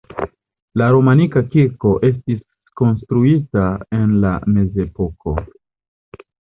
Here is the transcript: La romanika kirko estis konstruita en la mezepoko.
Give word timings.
La 0.81 0.87
romanika 0.95 1.43
kirko 1.57 1.91
estis 2.09 2.41
konstruita 2.83 3.69
en 4.01 4.19
la 4.27 4.35
mezepoko. 4.59 5.41